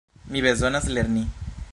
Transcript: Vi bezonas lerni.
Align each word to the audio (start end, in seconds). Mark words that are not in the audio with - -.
Vi 0.35 0.41
bezonas 0.45 0.87
lerni. 0.99 1.23